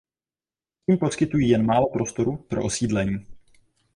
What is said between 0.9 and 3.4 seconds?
poskytují jen málo prostoru pro osídlení.